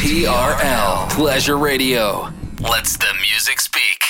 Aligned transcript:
TRL 0.00 1.10
Pleasure 1.10 1.58
Radio. 1.58 2.32
Let's 2.58 2.96
the 2.96 3.12
music 3.20 3.60
speak. 3.60 4.08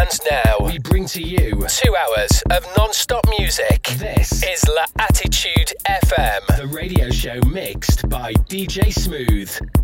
And 0.00 0.20
now 0.30 0.64
we 0.64 0.78
bring 0.78 1.06
to 1.06 1.20
you 1.20 1.66
two 1.68 1.96
hours 1.96 2.44
of 2.52 2.64
non-stop 2.76 3.26
music. 3.36 3.82
This 3.96 4.44
is 4.44 4.64
La 4.68 4.84
Attitude 5.00 5.72
FM, 5.88 6.58
the 6.58 6.68
radio 6.68 7.10
show 7.10 7.40
mixed 7.48 8.08
by 8.08 8.34
DJ 8.34 8.92
Smooth. 8.92 9.83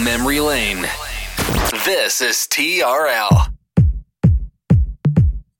down 0.00 0.04
memory 0.04 0.40
lane. 0.40 0.82
This 1.84 2.20
is 2.20 2.46
TRL. 2.50 3.52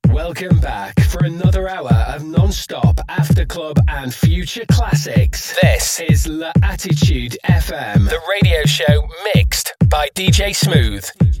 Welcome 0.09 0.59
back 0.59 0.99
for 1.01 1.23
another 1.23 1.67
hour 1.67 1.93
of 2.07 2.23
non-stop 2.23 2.99
after 3.09 3.45
club 3.45 3.77
and 3.87 4.13
future 4.13 4.65
classics. 4.71 5.57
This 5.61 5.99
is 6.01 6.27
La 6.27 6.51
Attitude 6.63 7.37
FM, 7.45 8.09
the 8.09 8.19
radio 8.29 8.63
show 8.65 9.07
mixed 9.35 9.73
by 9.87 10.09
DJ 10.15 10.55
Smooth. 10.55 11.40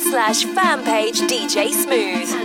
Slash 0.00 0.44
fan 0.44 0.82
page 0.82 1.20
DJ 1.22 1.72
Smooth 1.72 2.39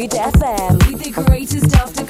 Mood 0.00 0.12
FM. 0.12 0.90
With 0.90 1.02
the 1.04 1.22
greatest 1.24 1.76
after 1.76 2.09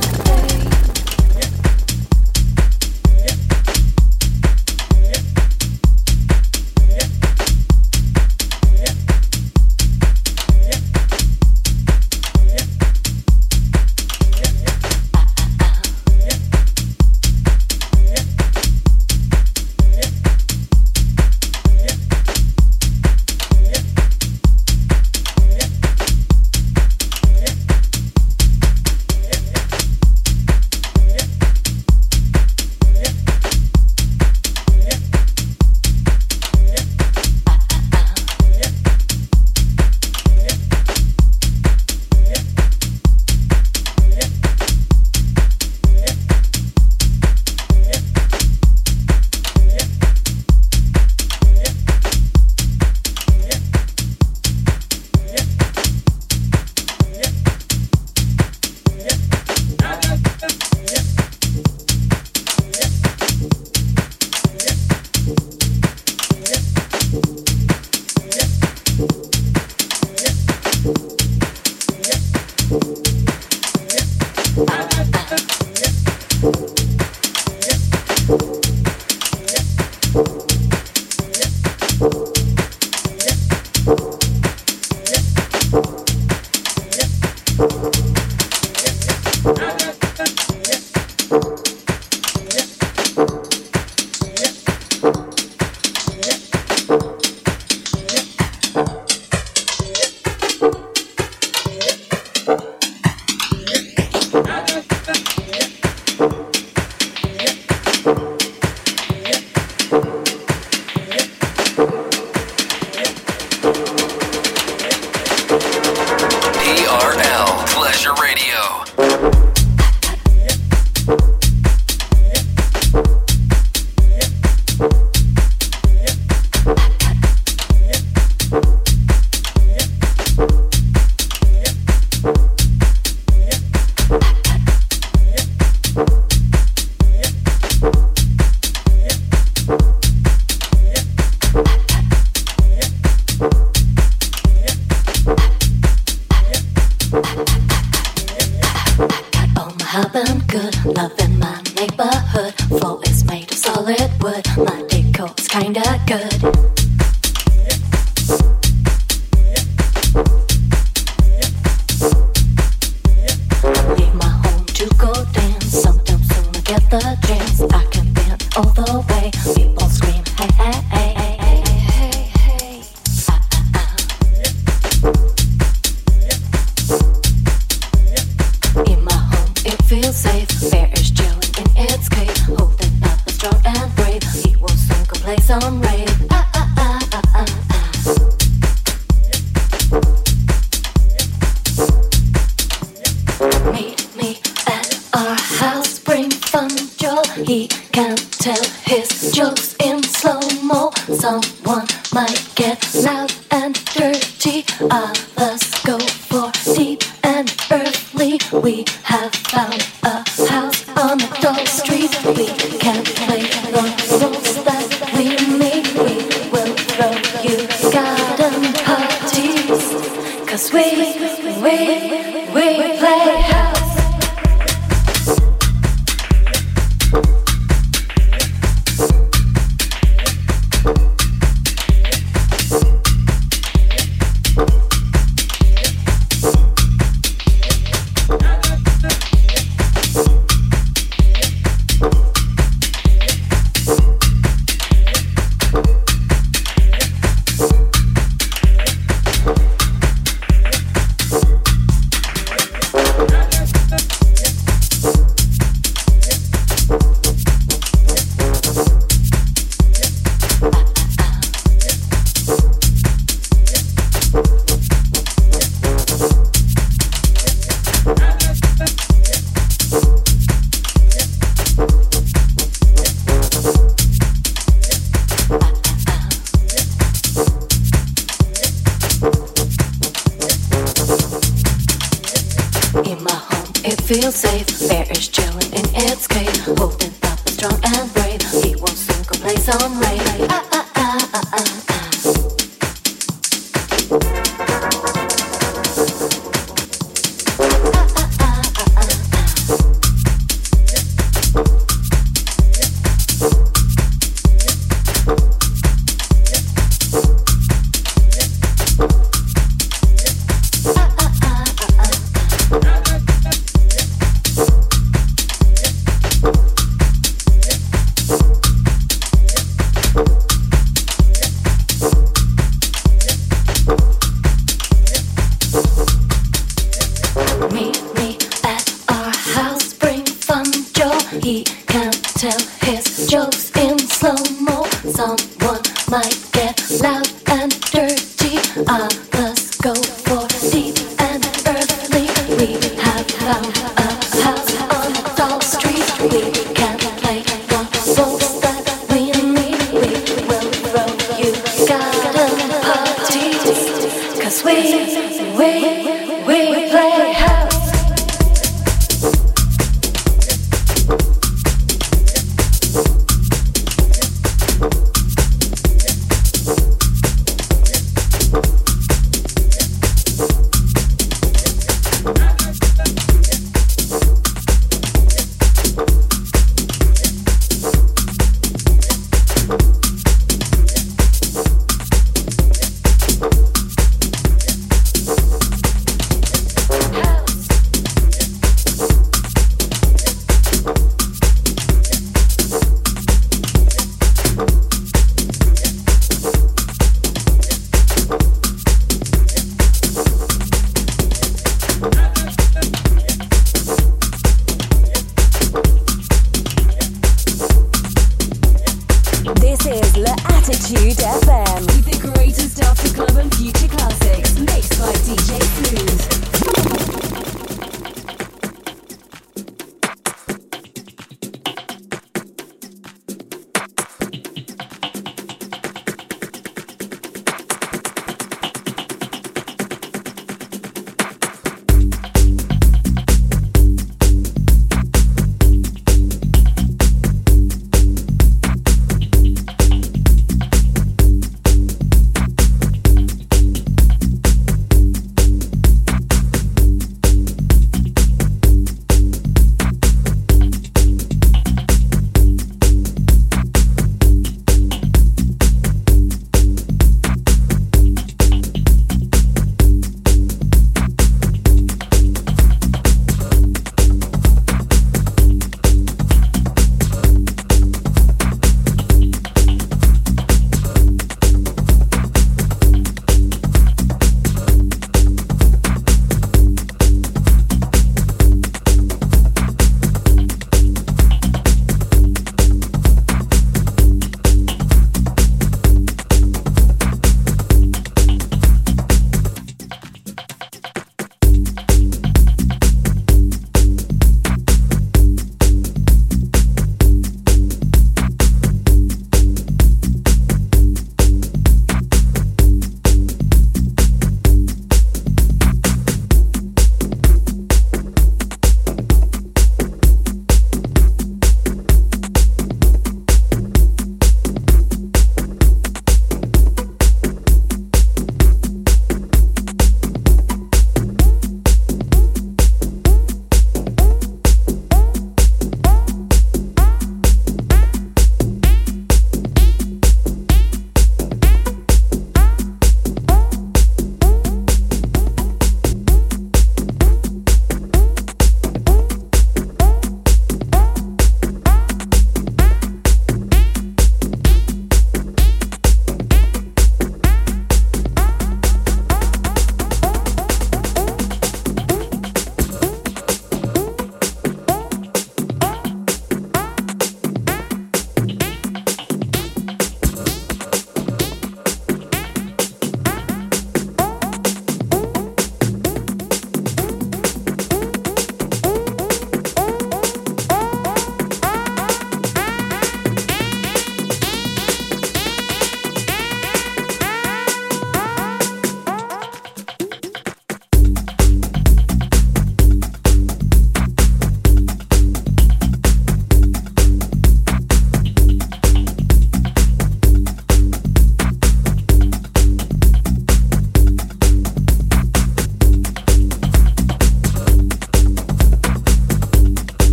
Found 209.49 209.87
a 210.03 210.23
house. 210.49 210.85